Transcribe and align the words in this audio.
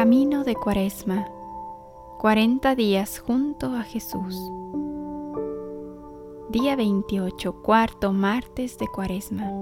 Camino 0.00 0.44
de 0.44 0.54
Cuaresma. 0.54 1.28
40 2.20 2.74
días 2.74 3.18
junto 3.18 3.66
a 3.66 3.82
Jesús. 3.82 4.34
Día 6.48 6.74
28, 6.74 7.60
cuarto 7.60 8.10
martes 8.10 8.78
de 8.78 8.86
Cuaresma. 8.86 9.52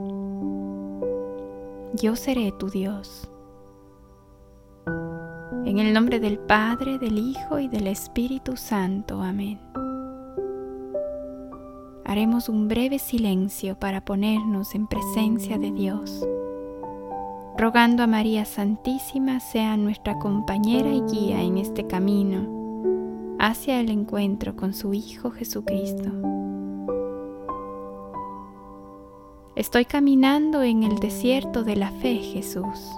Yo 1.94 2.14
seré 2.14 2.52
tu 2.52 2.70
Dios. 2.70 3.28
En 5.66 5.80
el 5.80 5.92
nombre 5.92 6.20
del 6.20 6.38
Padre, 6.38 7.00
del 7.00 7.18
Hijo 7.18 7.58
y 7.58 7.66
del 7.66 7.88
Espíritu 7.88 8.56
Santo. 8.56 9.20
Amén. 9.20 9.58
Haremos 12.04 12.48
un 12.48 12.68
breve 12.68 13.00
silencio 13.00 13.76
para 13.76 14.04
ponernos 14.04 14.76
en 14.76 14.86
presencia 14.86 15.58
de 15.58 15.72
Dios 15.72 16.24
rogando 17.58 18.04
a 18.04 18.06
María 18.06 18.44
Santísima 18.44 19.40
sea 19.40 19.76
nuestra 19.76 20.16
compañera 20.20 20.90
y 20.92 21.00
guía 21.00 21.42
en 21.42 21.58
este 21.58 21.88
camino 21.88 23.36
hacia 23.40 23.80
el 23.80 23.90
encuentro 23.90 24.54
con 24.54 24.72
su 24.72 24.94
Hijo 24.94 25.32
Jesucristo. 25.32 26.08
Estoy 29.56 29.86
caminando 29.86 30.62
en 30.62 30.84
el 30.84 31.00
desierto 31.00 31.64
de 31.64 31.74
la 31.74 31.90
fe, 31.90 32.18
Jesús. 32.18 32.92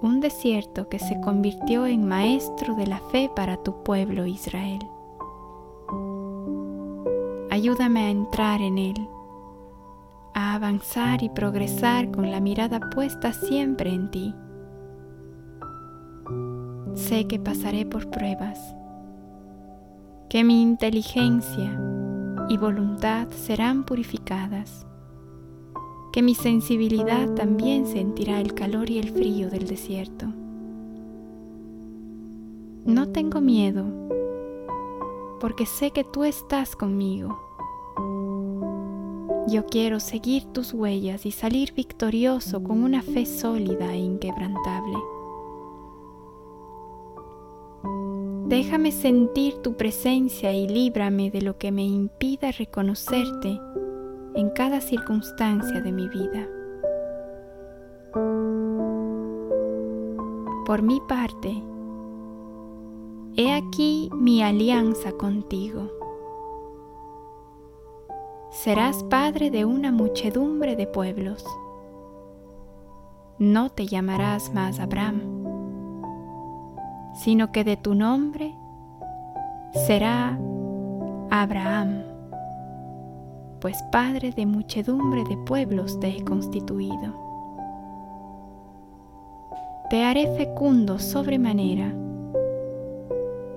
Un 0.00 0.20
desierto 0.20 0.88
que 0.88 1.00
se 1.00 1.20
convirtió 1.20 1.86
en 1.86 2.06
maestro 2.06 2.76
de 2.76 2.86
la 2.86 3.00
fe 3.10 3.28
para 3.34 3.56
tu 3.56 3.82
pueblo 3.82 4.24
Israel. 4.24 4.86
Ayúdame 7.50 8.02
a 8.02 8.10
entrar 8.10 8.60
en 8.60 8.78
él 8.78 9.08
a 10.34 10.54
avanzar 10.54 11.22
y 11.22 11.28
progresar 11.28 12.10
con 12.10 12.30
la 12.30 12.40
mirada 12.40 12.80
puesta 12.90 13.32
siempre 13.32 13.92
en 13.92 14.10
ti. 14.10 14.34
Sé 16.94 17.26
que 17.26 17.38
pasaré 17.38 17.86
por 17.86 18.10
pruebas, 18.10 18.74
que 20.28 20.44
mi 20.44 20.62
inteligencia 20.62 21.78
y 22.48 22.56
voluntad 22.56 23.28
serán 23.30 23.84
purificadas, 23.84 24.86
que 26.12 26.22
mi 26.22 26.34
sensibilidad 26.34 27.28
también 27.34 27.86
sentirá 27.86 28.40
el 28.40 28.54
calor 28.54 28.90
y 28.90 28.98
el 28.98 29.10
frío 29.10 29.50
del 29.50 29.66
desierto. 29.66 30.26
No 32.84 33.08
tengo 33.08 33.40
miedo, 33.40 33.84
porque 35.40 35.66
sé 35.66 35.90
que 35.92 36.04
tú 36.04 36.24
estás 36.24 36.76
conmigo 36.76 37.51
yo 39.52 39.66
quiero 39.66 40.00
seguir 40.00 40.44
tus 40.46 40.72
huellas 40.72 41.26
y 41.26 41.30
salir 41.30 41.74
victorioso 41.74 42.62
con 42.62 42.82
una 42.82 43.02
fe 43.02 43.26
sólida 43.26 43.92
e 43.92 43.98
inquebrantable. 43.98 44.96
Déjame 48.46 48.92
sentir 48.92 49.56
tu 49.56 49.76
presencia 49.76 50.54
y 50.54 50.66
líbrame 50.66 51.30
de 51.30 51.42
lo 51.42 51.58
que 51.58 51.70
me 51.70 51.84
impida 51.84 52.50
reconocerte 52.50 53.60
en 54.34 54.50
cada 54.50 54.80
circunstancia 54.80 55.82
de 55.82 55.92
mi 55.92 56.08
vida. 56.08 56.48
Por 60.64 60.80
mi 60.80 61.00
parte, 61.06 61.62
he 63.36 63.52
aquí 63.52 64.08
mi 64.14 64.42
alianza 64.42 65.12
contigo 65.12 66.01
serás 68.52 69.02
padre 69.04 69.50
de 69.50 69.64
una 69.64 69.90
muchedumbre 69.90 70.76
de 70.76 70.86
pueblos. 70.86 71.42
No 73.38 73.70
te 73.70 73.86
llamarás 73.86 74.52
más 74.52 74.78
Abraham, 74.78 75.22
sino 77.14 77.50
que 77.50 77.64
de 77.64 77.78
tu 77.78 77.94
nombre 77.94 78.54
será 79.86 80.38
Abraham, 81.30 82.02
pues 83.58 83.82
padre 83.90 84.32
de 84.32 84.44
muchedumbre 84.44 85.24
de 85.24 85.38
pueblos 85.38 85.98
te 85.98 86.08
he 86.08 86.22
constituido. 86.22 87.20
Te 89.88 90.04
haré 90.04 90.26
fecundo 90.36 90.98
sobremanera, 90.98 91.94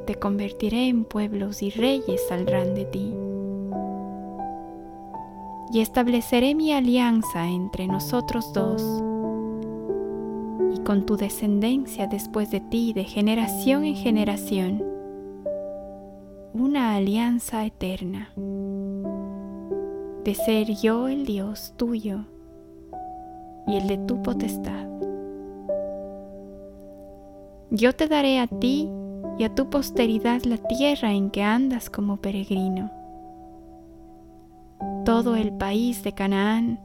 te 0.06 0.16
convertiré 0.16 0.88
en 0.88 1.04
pueblos 1.04 1.62
y 1.62 1.70
reyes 1.70 2.26
saldrán 2.30 2.76
de 2.76 2.86
ti 2.86 3.25
y 5.76 5.82
estableceré 5.82 6.56
mi 6.56 6.72
alianza 6.72 7.50
entre 7.50 7.86
nosotros 7.86 8.54
dos. 8.54 8.82
Y 10.74 10.80
con 10.86 11.06
tu 11.06 11.18
descendencia 11.18 12.08
después 12.08 12.50
de 12.50 12.62
ti 12.62 12.94
de 12.94 13.04
generación 13.04 13.84
en 13.84 13.98
generación, 13.98 14.82
una 16.54 16.96
alianza 16.96 17.66
eterna, 17.66 18.30
de 20.24 20.34
ser 20.34 20.74
yo 20.76 21.10
el 21.10 21.26
Dios 21.26 21.74
tuyo 21.76 22.22
y 23.68 23.76
el 23.76 23.90
de 23.90 23.98
tu 23.98 24.22
potestad. 24.22 24.88
Yo 27.70 27.92
te 27.92 28.08
daré 28.08 28.40
a 28.40 28.48
ti 28.48 28.90
y 29.38 29.44
a 29.44 29.54
tu 29.54 29.70
posteridad 29.70 30.42
la 30.44 30.56
tierra 30.56 31.12
en 31.12 31.32
que 31.32 31.44
andas 31.44 31.90
como 31.90 32.16
peregrino 32.16 32.92
todo 35.06 35.36
el 35.36 35.56
país 35.56 36.04
de 36.04 36.14
Canaán 36.14 36.80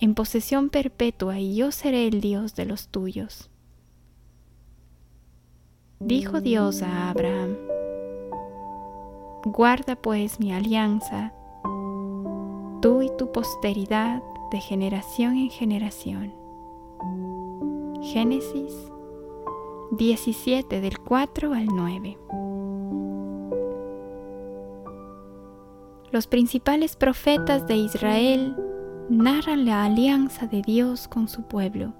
en 0.00 0.14
posesión 0.14 0.70
perpetua 0.70 1.40
y 1.40 1.56
yo 1.56 1.72
seré 1.72 2.06
el 2.06 2.20
Dios 2.20 2.54
de 2.54 2.66
los 2.66 2.86
tuyos. 2.88 3.50
Dijo 5.98 6.40
Dios 6.40 6.82
a 6.82 7.10
Abraham, 7.10 7.56
guarda 9.44 9.96
pues 9.96 10.38
mi 10.38 10.52
alianza, 10.52 11.32
tú 12.80 13.02
y 13.02 13.10
tu 13.18 13.32
posteridad 13.32 14.22
de 14.52 14.60
generación 14.60 15.36
en 15.36 15.50
generación. 15.50 16.32
Génesis 18.02 18.72
17 19.90 20.80
del 20.80 21.00
4 21.00 21.54
al 21.54 21.66
9. 21.66 22.18
Los 26.10 26.26
principales 26.26 26.96
profetas 26.96 27.66
de 27.66 27.76
Israel 27.76 28.56
narran 29.10 29.66
la 29.66 29.84
alianza 29.84 30.46
de 30.46 30.62
Dios 30.62 31.06
con 31.06 31.28
su 31.28 31.42
pueblo. 31.42 31.92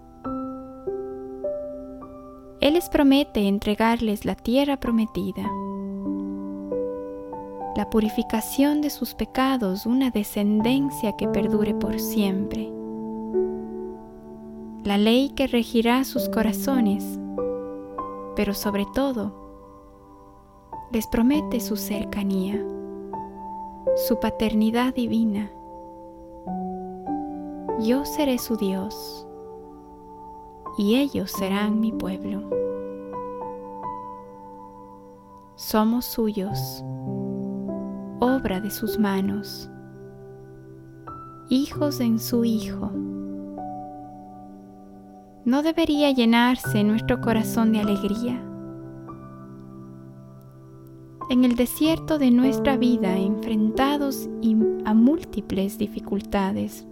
Él 2.60 2.72
les 2.72 2.88
promete 2.88 3.46
entregarles 3.46 4.24
la 4.24 4.34
tierra 4.34 4.80
prometida, 4.80 5.42
la 7.76 7.90
purificación 7.90 8.80
de 8.80 8.88
sus 8.88 9.12
pecados, 9.12 9.84
una 9.84 10.10
descendencia 10.10 11.14
que 11.18 11.28
perdure 11.28 11.74
por 11.74 12.00
siempre, 12.00 12.72
la 14.84 14.96
ley 14.96 15.34
que 15.36 15.46
regirá 15.46 16.02
sus 16.04 16.30
corazones, 16.30 17.04
pero 18.34 18.54
sobre 18.54 18.86
todo 18.94 19.34
les 20.92 21.06
promete 21.06 21.60
su 21.60 21.76
cercanía 21.76 22.58
su 24.06 24.20
paternidad 24.20 24.94
divina. 24.94 25.50
Yo 27.80 28.04
seré 28.04 28.38
su 28.38 28.56
Dios 28.56 29.26
y 30.78 30.96
ellos 30.96 31.32
serán 31.32 31.80
mi 31.80 31.90
pueblo. 31.90 32.48
Somos 35.56 36.04
suyos, 36.04 36.84
obra 38.20 38.60
de 38.60 38.70
sus 38.70 39.00
manos, 39.00 39.68
hijos 41.48 41.98
en 41.98 42.20
su 42.20 42.44
Hijo. 42.44 42.92
¿No 45.44 45.62
debería 45.62 46.12
llenarse 46.12 46.84
nuestro 46.84 47.20
corazón 47.20 47.72
de 47.72 47.80
alegría? 47.80 48.47
En 51.30 51.44
el 51.44 51.56
desierto 51.56 52.18
de 52.18 52.30
nuestra 52.30 52.76
vida 52.76 53.16
enfrentados 53.16 54.28
a 54.84 54.94
múltiples 54.94 55.76
dificultades. 55.76 56.86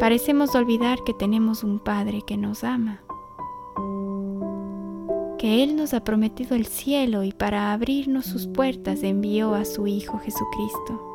Parecemos 0.00 0.56
olvidar 0.56 0.98
que 1.06 1.14
tenemos 1.14 1.62
un 1.62 1.78
Padre 1.78 2.22
que 2.26 2.36
nos 2.36 2.64
ama, 2.64 3.00
que 5.38 5.62
Él 5.62 5.76
nos 5.76 5.94
ha 5.94 6.02
prometido 6.02 6.56
el 6.56 6.66
cielo 6.66 7.22
y 7.22 7.30
para 7.30 7.72
abrirnos 7.72 8.26
sus 8.26 8.48
puertas 8.48 9.04
envió 9.04 9.54
a 9.54 9.64
su 9.64 9.86
Hijo 9.86 10.18
Jesucristo. 10.18 11.08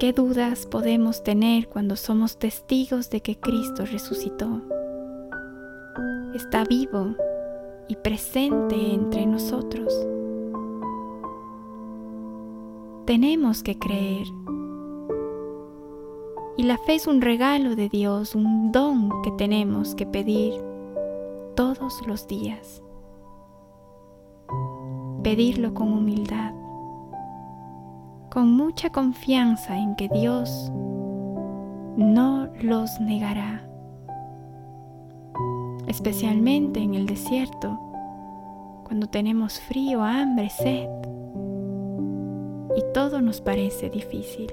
¿Qué 0.00 0.12
dudas 0.12 0.66
podemos 0.66 1.22
tener 1.22 1.68
cuando 1.68 1.96
somos 1.96 2.38
testigos 2.38 3.10
de 3.10 3.20
que 3.20 3.38
Cristo 3.38 3.84
resucitó? 3.84 4.77
Está 6.38 6.62
vivo 6.62 7.16
y 7.88 7.96
presente 7.96 8.94
entre 8.94 9.26
nosotros. 9.26 9.92
Tenemos 13.06 13.64
que 13.64 13.76
creer. 13.76 14.26
Y 16.56 16.62
la 16.62 16.78
fe 16.78 16.94
es 16.94 17.08
un 17.08 17.20
regalo 17.20 17.74
de 17.74 17.88
Dios, 17.88 18.36
un 18.36 18.70
don 18.70 19.10
que 19.22 19.32
tenemos 19.32 19.96
que 19.96 20.06
pedir 20.06 20.54
todos 21.56 22.06
los 22.06 22.28
días. 22.28 22.82
Pedirlo 25.24 25.74
con 25.74 25.92
humildad, 25.92 26.54
con 28.30 28.52
mucha 28.52 28.90
confianza 28.90 29.76
en 29.76 29.96
que 29.96 30.08
Dios 30.08 30.70
no 31.96 32.48
los 32.62 33.00
negará, 33.00 33.67
especialmente 35.88 36.80
en 36.80 36.94
el 36.94 37.06
desierto, 37.06 37.78
cuando 38.84 39.08
tenemos 39.08 39.60
frío, 39.60 40.02
hambre, 40.02 40.50
sed 40.50 40.88
y 42.76 42.92
todo 42.94 43.20
nos 43.20 43.40
parece 43.40 43.90
difícil. 43.90 44.52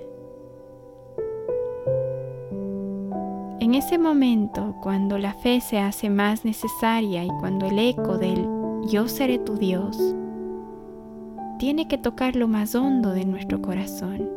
En 3.60 3.76
ese 3.76 3.98
momento, 3.98 4.76
cuando 4.82 5.18
la 5.18 5.34
fe 5.34 5.62
se 5.62 5.80
hace 5.80 6.10
más 6.10 6.46
necesaria 6.46 7.24
y 7.24 7.30
cuando 7.40 7.66
el 7.66 7.80
eco 7.80 8.18
del 8.18 8.48
yo 8.90 9.08
seré 9.08 9.40
tu 9.40 9.56
Dios 9.56 9.98
tiene 11.58 11.88
que 11.88 11.98
tocar 11.98 12.36
lo 12.36 12.48
más 12.48 12.76
hondo 12.76 13.12
de 13.12 13.26
nuestro 13.26 13.62
corazón. 13.62 14.30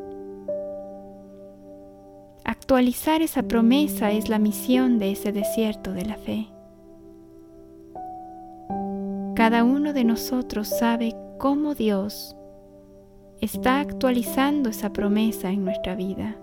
Actualizar 2.45 3.23
esa 3.23 3.43
promesa 3.43 4.11
es 4.13 4.29
la 4.29 4.39
misión 4.39 4.99
de 4.99 5.13
ese 5.13 5.33
desierto 5.33 5.93
de 5.93 6.05
la 6.05 6.17
fe. 6.17 6.49
Cada 9.39 9.63
uno 9.63 9.93
de 9.93 10.03
nosotros 10.03 10.67
sabe 10.67 11.15
cómo 11.39 11.77
Dios 11.77 12.35
está 13.41 13.79
actualizando 13.79 14.69
esa 14.69 14.93
promesa 14.93 15.51
en 15.51 15.65
nuestra 15.65 15.95
vida. 15.95 16.37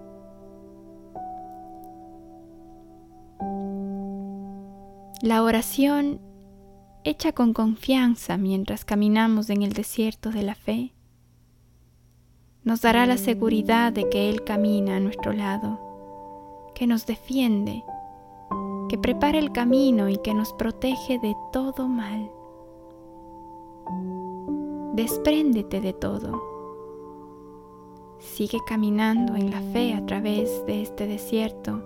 La 5.22 5.44
oración 5.44 6.22
hecha 7.04 7.34
con 7.34 7.52
confianza 7.52 8.38
mientras 8.38 8.86
caminamos 8.86 9.50
en 9.50 9.64
el 9.64 9.74
desierto 9.74 10.32
de 10.32 10.44
la 10.44 10.56
fe 10.56 10.94
nos 12.64 12.80
dará 12.80 13.06
la 13.06 13.18
seguridad 13.18 13.92
de 13.92 14.08
que 14.08 14.30
Él 14.30 14.46
camina 14.46 14.96
a 14.96 15.00
nuestro 15.02 15.34
lado, 15.34 16.72
que 16.74 16.88
nos 16.88 17.06
defiende, 17.06 17.84
que 18.88 18.98
prepara 18.98 19.38
el 19.38 19.52
camino 19.52 20.08
y 20.08 20.16
que 20.16 20.34
nos 20.34 20.54
protege 20.54 21.20
de 21.20 21.36
todo 21.52 21.90
mal. 21.90 22.32
Despréndete 24.94 25.82
de 25.82 25.94
todo. 25.94 26.42
Sigue 28.20 28.60
caminando 28.66 29.36
en 29.36 29.52
la 29.52 29.62
fe 29.62 29.94
a 29.94 30.06
través 30.06 30.66
de 30.66 30.82
este 30.82 31.08
desierto 31.08 31.82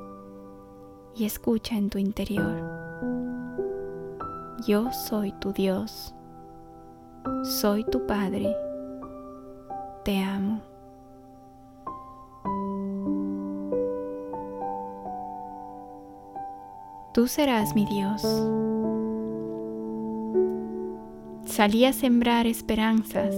y 1.16 1.25
escucha 1.25 1.75
en 1.75 1.90
tu 1.90 1.98
interior 1.98 2.80
yo 4.66 4.92
soy 4.92 5.31
tu 5.34 5.54
Dios, 5.54 6.13
soy 7.44 7.84
tu 7.86 8.06
Padre, 8.06 8.56
te 10.04 10.22
amo. 10.22 10.62
Tú 17.13 17.28
serás 17.28 17.74
mi 17.74 17.86
Dios. 17.86 18.24
Salí 21.59 21.83
a 21.83 21.91
sembrar 21.91 22.47
esperanzas 22.47 23.35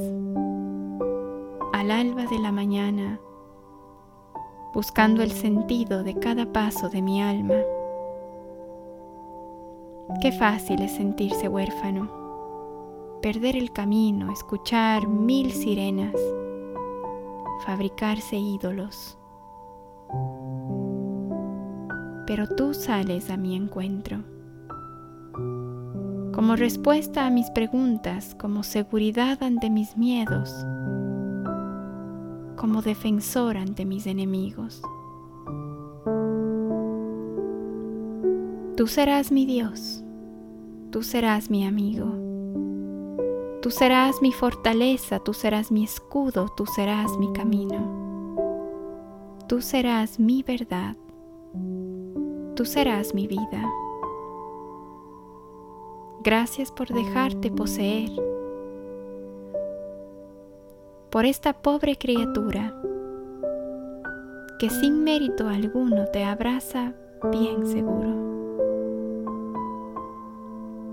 al 1.73 1.89
alba 1.89 2.27
de 2.27 2.37
la 2.37 2.51
mañana, 2.51 3.19
buscando 4.75 5.23
el 5.23 5.31
sentido 5.31 6.03
de 6.03 6.13
cada 6.19 6.53
paso 6.53 6.87
de 6.87 7.01
mi 7.01 7.19
alma. 7.19 7.55
Qué 10.21 10.31
fácil 10.31 10.83
es 10.83 10.91
sentirse 10.91 11.49
huérfano, 11.49 12.11
perder 13.23 13.55
el 13.55 13.71
camino, 13.71 14.31
escuchar 14.31 15.07
mil 15.07 15.51
sirenas, 15.51 16.13
fabricarse 17.65 18.35
ídolos. 18.35 19.17
Pero 22.27 22.47
tú 22.55 22.75
sales 22.75 23.31
a 23.31 23.37
mi 23.37 23.55
encuentro. 23.55 24.19
Como 26.33 26.55
respuesta 26.55 27.27
a 27.27 27.29
mis 27.29 27.49
preguntas, 27.49 28.35
como 28.39 28.63
seguridad 28.63 29.43
ante 29.43 29.69
mis 29.69 29.97
miedos, 29.97 30.65
como 32.55 32.81
defensor 32.81 33.57
ante 33.57 33.85
mis 33.85 34.07
enemigos. 34.07 34.81
Tú 38.77 38.87
serás 38.87 39.29
mi 39.31 39.45
Dios, 39.45 40.03
tú 40.89 41.03
serás 41.03 41.49
mi 41.49 41.65
amigo, 41.65 42.07
tú 43.61 43.69
serás 43.69 44.21
mi 44.21 44.31
fortaleza, 44.31 45.19
tú 45.19 45.33
serás 45.33 45.69
mi 45.69 45.83
escudo, 45.83 46.47
tú 46.55 46.65
serás 46.65 47.17
mi 47.17 47.33
camino, 47.33 48.37
tú 49.47 49.61
serás 49.61 50.17
mi 50.17 50.43
verdad, 50.43 50.95
tú 52.55 52.63
serás 52.63 53.13
mi 53.13 53.27
vida. 53.27 53.69
Gracias 56.23 56.71
por 56.71 56.87
dejarte 56.87 57.49
poseer 57.49 58.11
por 61.09 61.25
esta 61.25 61.51
pobre 61.53 61.97
criatura 61.97 62.79
que 64.59 64.69
sin 64.69 65.03
mérito 65.03 65.49
alguno 65.49 66.05
te 66.13 66.23
abraza 66.23 66.93
bien 67.31 67.65
seguro 67.65 68.13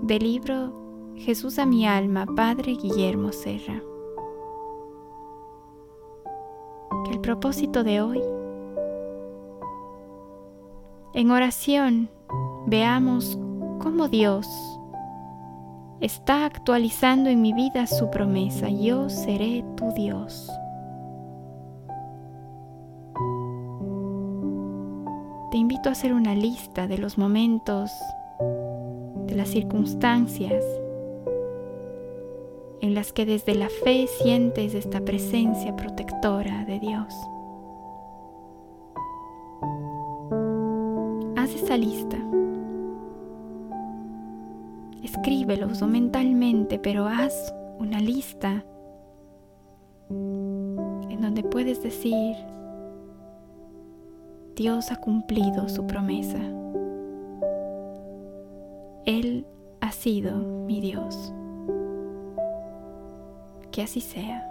del 0.01 0.23
libro 0.23 0.73
Jesús 1.15 1.59
a 1.59 1.67
mi 1.67 1.85
alma, 1.85 2.25
Padre 2.25 2.71
Guillermo 2.71 3.31
Serra. 3.31 3.83
Que 7.05 7.11
el 7.11 7.19
propósito 7.19 7.83
de 7.83 8.01
hoy, 8.01 8.21
en 11.13 11.29
oración, 11.29 12.09
veamos 12.65 13.37
cómo 13.79 14.07
Dios 14.07 14.78
está 16.01 16.45
actualizando 16.45 17.29
en 17.29 17.41
mi 17.41 17.53
vida 17.53 17.85
su 17.87 18.09
promesa, 18.09 18.69
yo 18.69 19.09
seré 19.09 19.65
tu 19.75 19.91
Dios. 19.91 20.49
Te 25.51 25.57
invito 25.57 25.89
a 25.89 25.93
hacer 25.93 26.13
una 26.13 26.35
lista 26.35 26.87
de 26.87 26.97
los 26.97 27.17
momentos 27.17 27.91
de 29.25 29.35
las 29.35 29.49
circunstancias 29.49 30.63
en 32.81 32.93
las 32.93 33.11
que 33.11 33.25
desde 33.25 33.55
la 33.55 33.69
fe 33.69 34.07
sientes 34.21 34.73
esta 34.73 35.01
presencia 35.01 35.75
protectora 35.75 36.63
de 36.65 36.79
Dios. 36.79 37.13
Haz 41.35 41.55
esa 41.55 41.77
lista. 41.77 42.17
Escríbelos 45.09 45.81
o 45.81 45.87
mentalmente, 45.87 46.77
pero 46.77 47.07
haz 47.07 47.53
una 47.79 47.99
lista 47.99 48.63
en 50.09 51.19
donde 51.19 51.41
puedes 51.41 51.81
decir, 51.81 52.35
Dios 54.55 54.91
ha 54.91 54.97
cumplido 54.97 55.67
su 55.67 55.87
promesa. 55.87 56.37
Él 59.05 59.47
ha 59.81 59.91
sido 59.91 60.35
mi 60.35 60.79
Dios. 60.79 61.33
Que 63.71 63.81
así 63.81 64.01
sea. 64.01 64.48